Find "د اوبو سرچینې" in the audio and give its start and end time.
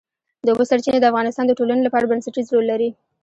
0.45-0.99